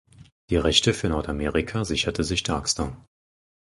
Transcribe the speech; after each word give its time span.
Die 0.49 0.55
Rechte 0.55 0.95
für 0.95 1.09
Nordamerika 1.09 1.85
sicherte 1.85 2.23
sich 2.23 2.41
Dark 2.41 2.67
Star. 2.67 3.05